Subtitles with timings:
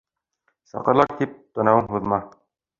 [0.71, 2.23] Саҡыралар тип, танауың һуҙма